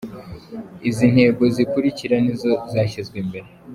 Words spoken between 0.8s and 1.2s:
Izi